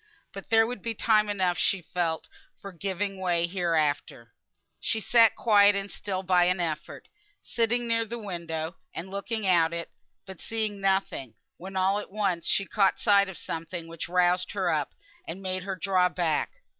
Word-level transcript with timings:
But 0.33 0.49
there 0.49 0.65
would 0.65 0.81
be 0.81 0.95
time 0.95 1.29
enough 1.29 1.59
she 1.59 1.83
felt 1.83 2.27
for 2.59 2.71
giving 2.71 3.19
way, 3.19 3.45
hereafter. 3.45 4.31
So 4.31 4.77
she 4.79 4.99
sat 4.99 5.35
quiet 5.35 5.75
and 5.75 5.91
still 5.91 6.23
by 6.23 6.45
an 6.45 6.59
effort; 6.59 7.07
sitting 7.43 7.85
near 7.87 8.03
the 8.03 8.17
window, 8.17 8.77
and 8.95 9.11
looking 9.11 9.45
out 9.45 9.73
of 9.73 9.79
it, 9.79 9.91
but 10.25 10.41
seeing 10.41 10.81
nothing, 10.81 11.35
when 11.57 11.75
all 11.77 11.99
at 11.99 12.09
once 12.09 12.47
she 12.47 12.65
caught 12.65 12.99
sight 12.99 13.29
of 13.29 13.37
something 13.37 13.87
which 13.87 14.09
roused 14.09 14.53
her 14.53 14.71
up, 14.71 14.95
and 15.27 15.39
made 15.39 15.61
her 15.65 15.75
draw 15.75 16.09
back. 16.09 16.49